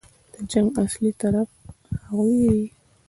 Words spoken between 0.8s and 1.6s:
اصلي طرف